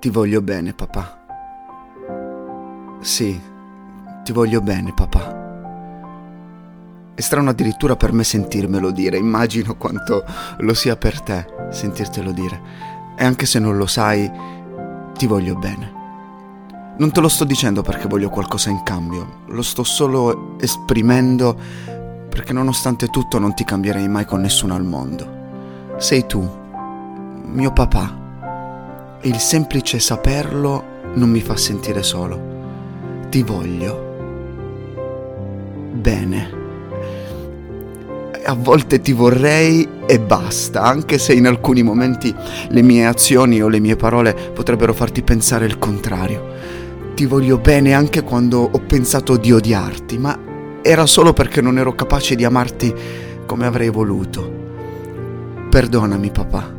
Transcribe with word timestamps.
Ti 0.00 0.10
voglio 0.10 0.40
bene, 0.40 0.74
papà. 0.74 1.18
Sì, 3.00 3.40
ti 4.22 4.30
voglio 4.30 4.60
bene, 4.60 4.94
papà. 4.94 5.46
È 7.14 7.20
strano 7.20 7.50
addirittura 7.50 7.96
per 7.96 8.12
me 8.12 8.22
sentirmelo 8.22 8.92
dire, 8.92 9.16
immagino 9.16 9.74
quanto 9.74 10.24
lo 10.58 10.72
sia 10.72 10.94
per 10.94 11.20
te 11.20 11.44
sentirtelo 11.72 12.30
dire. 12.30 12.60
E 13.16 13.24
anche 13.24 13.44
se 13.44 13.58
non 13.58 13.76
lo 13.76 13.86
sai, 13.86 14.30
ti 15.14 15.26
voglio 15.26 15.56
bene. 15.56 15.92
Non 16.98 17.10
te 17.10 17.18
lo 17.18 17.28
sto 17.28 17.42
dicendo 17.42 17.82
perché 17.82 18.06
voglio 18.06 18.30
qualcosa 18.30 18.70
in 18.70 18.84
cambio, 18.84 19.40
lo 19.46 19.62
sto 19.62 19.82
solo 19.82 20.56
esprimendo 20.60 21.58
perché 22.28 22.52
nonostante 22.52 23.08
tutto 23.08 23.40
non 23.40 23.52
ti 23.52 23.64
cambierei 23.64 24.06
mai 24.06 24.26
con 24.26 24.42
nessuno 24.42 24.76
al 24.76 24.84
mondo. 24.84 25.96
Sei 25.96 26.24
tu, 26.24 26.48
mio 27.46 27.72
papà 27.72 28.26
il 29.22 29.38
semplice 29.38 29.98
saperlo 29.98 30.96
non 31.14 31.28
mi 31.28 31.40
fa 31.40 31.56
sentire 31.56 32.02
solo. 32.02 32.56
Ti 33.28 33.42
voglio. 33.42 34.06
Bene. 35.92 36.56
A 38.44 38.54
volte 38.54 39.00
ti 39.00 39.12
vorrei 39.12 39.86
e 40.06 40.20
basta, 40.20 40.82
anche 40.82 41.18
se 41.18 41.34
in 41.34 41.46
alcuni 41.46 41.82
momenti 41.82 42.34
le 42.68 42.82
mie 42.82 43.06
azioni 43.06 43.60
o 43.60 43.68
le 43.68 43.80
mie 43.80 43.96
parole 43.96 44.34
potrebbero 44.54 44.94
farti 44.94 45.22
pensare 45.22 45.66
il 45.66 45.78
contrario. 45.78 46.46
Ti 47.14 47.26
voglio 47.26 47.58
bene 47.58 47.94
anche 47.94 48.22
quando 48.22 48.60
ho 48.70 48.80
pensato 48.86 49.36
di 49.36 49.52
odiarti, 49.52 50.16
ma 50.16 50.38
era 50.80 51.04
solo 51.04 51.32
perché 51.32 51.60
non 51.60 51.76
ero 51.76 51.94
capace 51.94 52.36
di 52.36 52.44
amarti 52.44 52.94
come 53.44 53.66
avrei 53.66 53.90
voluto. 53.90 54.50
Perdonami 55.68 56.30
papà. 56.30 56.74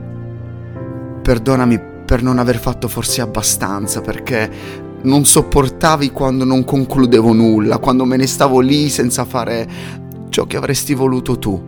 Perdonami 1.22 1.89
per 2.10 2.24
non 2.24 2.40
aver 2.40 2.58
fatto 2.58 2.88
forse 2.88 3.22
abbastanza, 3.22 4.02
perché 4.02 4.50
non 5.04 5.26
sopportavi 5.26 6.10
quando 6.10 6.44
non 6.44 6.66
concludevo 6.66 7.34
nulla, 7.34 7.78
quando 7.78 8.04
me 8.04 8.18
ne 8.18 8.26
stavo 8.26 8.62
lì 8.62 8.90
senza 8.90 9.26
fare 9.26 9.70
ciò 10.30 10.48
che 10.48 10.58
avresti 10.58 10.96
voluto 10.96 11.38
tu. 11.38 11.64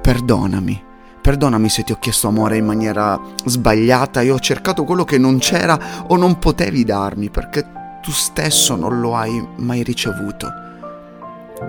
Perdonami. 0.00 0.82
Perdonami 1.20 1.68
se 1.68 1.82
ti 1.84 1.92
ho 1.92 1.98
chiesto 1.98 2.26
amore 2.26 2.56
in 2.56 2.64
maniera 2.64 3.20
sbagliata 3.44 4.22
e 4.22 4.30
ho 4.30 4.38
cercato 4.38 4.84
quello 4.84 5.04
che 5.04 5.18
non 5.18 5.36
c'era 5.36 5.78
o 6.06 6.16
non 6.16 6.38
potevi 6.38 6.82
darmi 6.82 7.28
perché 7.28 7.70
tu 8.00 8.12
stesso 8.12 8.76
non 8.76 8.98
lo 8.98 9.14
hai 9.14 9.46
mai 9.56 9.82
ricevuto. 9.82 10.48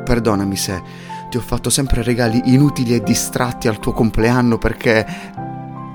Perdonami 0.06 0.56
se 0.56 0.82
ti 1.30 1.36
ho 1.36 1.42
fatto 1.42 1.70
sempre 1.70 2.04
regali 2.04 2.42
inutili 2.46 2.96
e 2.96 3.04
distratti 3.04 3.68
al 3.68 3.80
tuo 3.80 3.92
compleanno 3.92 4.58
perché 4.58 5.06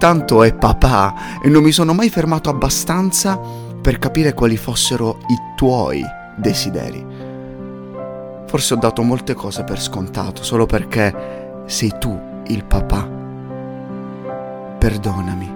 tanto 0.03 0.43
è 0.43 0.53
papà 0.53 1.41
e 1.41 1.49
non 1.49 1.63
mi 1.63 1.71
sono 1.71 1.95
mai 1.95 2.11
fermato 2.11 2.51
abbastanza 2.51 3.39
per 3.39 4.01
capire 4.01 4.35
quali 4.35 4.57
fossero 4.57 5.19
i 5.29 5.37
tuoi 5.55 6.03
desideri. 6.35 7.07
Forse 8.49 8.75
ho 8.75 8.79
dato 8.79 9.03
molte 9.03 9.35
cose 9.35 9.63
per 9.63 9.81
scontato 9.81 10.43
solo 10.43 10.67
perché 10.67 11.63
sei 11.67 11.95
tu 12.01 12.19
il 12.49 12.65
papà. 12.65 13.09
Perdonami. 14.81 15.55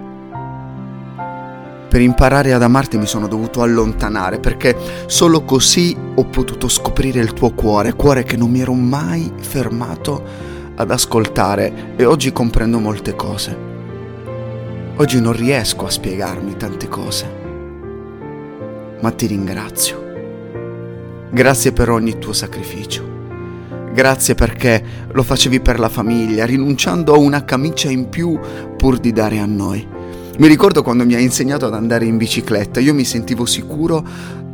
Per 1.89 1.99
imparare 1.99 2.53
ad 2.53 2.63
amarti 2.63 2.97
mi 2.97 3.05
sono 3.05 3.27
dovuto 3.27 3.61
allontanare 3.61 4.39
perché 4.39 4.77
solo 5.07 5.43
così 5.43 5.93
ho 6.15 6.23
potuto 6.23 6.69
scoprire 6.69 7.19
il 7.19 7.33
tuo 7.33 7.49
cuore, 7.51 7.95
cuore 7.95 8.23
che 8.23 8.37
non 8.37 8.49
mi 8.49 8.61
ero 8.61 8.71
mai 8.71 9.29
fermato 9.39 10.23
ad 10.73 10.89
ascoltare 10.89 11.95
e 11.97 12.05
oggi 12.05 12.31
comprendo 12.31 12.79
molte 12.79 13.13
cose. 13.13 13.75
Oggi 14.99 15.21
non 15.21 15.33
riesco 15.33 15.85
a 15.85 15.91
spiegarmi 15.91 16.57
tante 16.57 16.87
cose, 16.87 17.31
ma 18.99 19.11
ti 19.11 19.27
ringrazio. 19.27 20.03
Grazie 21.29 21.71
per 21.71 21.91
ogni 21.91 22.17
tuo 22.17 22.33
sacrificio. 22.33 23.07
Grazie 23.93 24.33
perché 24.33 24.83
lo 25.11 25.21
facevi 25.21 25.59
per 25.59 25.77
la 25.77 25.87
famiglia, 25.87 26.45
rinunciando 26.45 27.13
a 27.13 27.19
una 27.19 27.45
camicia 27.45 27.91
in 27.91 28.09
più 28.09 28.39
pur 28.75 28.97
di 28.97 29.11
dare 29.11 29.37
a 29.37 29.45
noi. 29.45 29.87
Mi 30.39 30.47
ricordo 30.47 30.81
quando 30.81 31.05
mi 31.05 31.13
hai 31.13 31.21
insegnato 31.21 31.67
ad 31.67 31.75
andare 31.75 32.05
in 32.05 32.17
bicicletta, 32.17 32.79
io 32.79 32.95
mi 32.95 33.05
sentivo 33.05 33.45
sicuro 33.45 34.03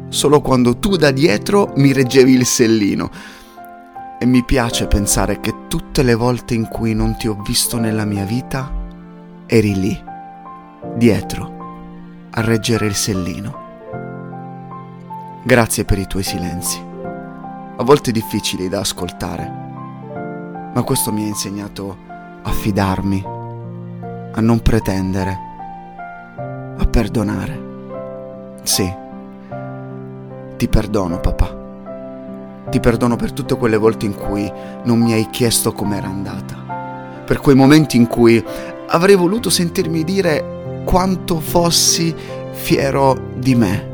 solo 0.09 0.41
quando 0.41 0.75
tu 0.75 0.97
da 0.97 1.11
dietro 1.11 1.71
mi 1.77 1.93
reggevi 1.93 2.33
il 2.33 2.45
sellino. 2.45 3.09
E 4.19 4.25
mi 4.25 4.43
piace 4.43 4.87
pensare 4.87 5.39
che 5.39 5.53
tutte 5.69 6.03
le 6.03 6.15
volte 6.15 6.53
in 6.53 6.67
cui 6.67 6.93
non 6.93 7.15
ti 7.15 7.29
ho 7.29 7.41
visto 7.47 7.77
nella 7.77 8.03
mia 8.03 8.25
vita, 8.25 8.69
eri 9.47 9.79
lì 9.79 10.11
dietro, 10.95 12.27
a 12.31 12.41
reggere 12.41 12.85
il 12.85 12.95
sellino. 12.95 13.61
Grazie 15.43 15.85
per 15.85 15.97
i 15.97 16.07
tuoi 16.07 16.23
silenzi, 16.23 16.81
a 17.75 17.83
volte 17.83 18.11
difficili 18.11 18.69
da 18.69 18.79
ascoltare, 18.79 19.51
ma 20.73 20.81
questo 20.83 21.11
mi 21.11 21.23
ha 21.23 21.27
insegnato 21.27 21.97
a 22.41 22.51
fidarmi, 22.51 23.23
a 24.31 24.41
non 24.41 24.59
pretendere, 24.61 25.37
a 26.77 26.85
perdonare. 26.85 27.61
Sì, 28.63 28.91
ti 30.57 30.67
perdono 30.67 31.19
papà. 31.19 31.61
Ti 32.69 32.79
perdono 32.79 33.17
per 33.17 33.33
tutte 33.33 33.57
quelle 33.57 33.77
volte 33.77 34.05
in 34.05 34.15
cui 34.15 34.51
non 34.83 34.99
mi 34.99 35.13
hai 35.13 35.27
chiesto 35.29 35.73
com'era 35.73 36.07
andata, 36.07 36.55
per 37.25 37.39
quei 37.39 37.55
momenti 37.55 37.97
in 37.97 38.07
cui 38.07 38.43
avrei 38.87 39.15
voluto 39.15 39.49
sentirmi 39.49 40.03
dire 40.03 40.62
quanto 40.83 41.39
fossi 41.39 42.13
fiero 42.51 43.31
di 43.35 43.55
me. 43.55 43.91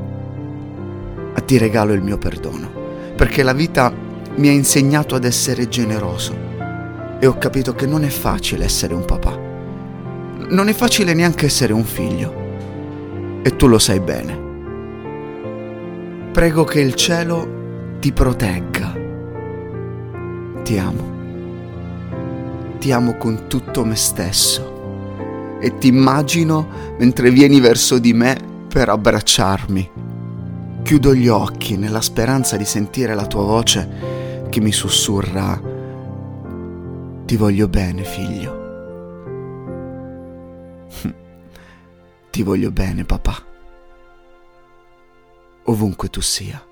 Ti 1.50 1.58
regalo 1.58 1.94
il 1.94 2.04
mio 2.04 2.20
perdono, 2.20 2.70
perché 3.16 3.42
la 3.42 3.54
vita 3.54 3.92
mi 4.36 4.50
ha 4.50 4.52
insegnato 4.52 5.16
ad 5.16 5.24
essere 5.24 5.68
generoso 5.68 6.32
e 7.20 7.26
ho 7.26 7.40
capito 7.40 7.74
che 7.74 7.88
non 7.88 8.04
è 8.04 8.10
facile 8.10 8.66
essere 8.66 8.94
un 8.94 9.04
papà. 9.04 9.36
Non 10.48 10.68
è 10.68 10.74
facile 10.74 11.16
neanche 11.16 11.48
essere 11.48 11.74
un 11.74 11.86
figlio. 11.86 13.42
E 13.42 13.56
tu 13.56 13.66
lo 13.66 13.80
sai 13.80 14.00
bene. 14.00 14.40
Prego 16.32 16.64
che 16.66 16.82
il 16.82 16.94
cielo 16.94 17.98
ti 18.00 18.12
protegga. 18.12 18.96
Ti 20.62 20.78
amo. 20.78 21.18
Ti 22.78 22.92
amo 22.92 23.18
con 23.18 23.48
tutto 23.48 23.84
me 23.84 23.96
stesso 23.96 24.69
e 25.60 25.78
ti 25.78 25.88
immagino 25.88 26.68
mentre 26.98 27.32
vieni 27.32 27.60
verso 27.60 28.00
di 28.00 28.14
me 28.14 28.38
per 28.68 28.90
abbracciarmi. 28.90 29.92
Chiudo 30.84 31.14
gli 31.14 31.28
occhi 31.28 31.78
nella 31.78 32.02
speranza 32.02 32.58
di 32.58 32.66
sentire 32.66 33.14
la 33.14 33.28
tua 33.28 33.44
voce 33.44 34.48
che 34.50 34.60
mi 34.60 34.72
sussurra 34.72 35.78
Ti 37.30 37.38
voglio 37.38 37.68
bene, 37.68 38.04
figlio. 38.04 38.58
Ti 42.32 42.42
voglio 42.42 42.72
bene, 42.72 43.06
papà. 43.06 43.36
Ovunque 45.66 46.10
tu 46.10 46.22
sia. 46.22 46.69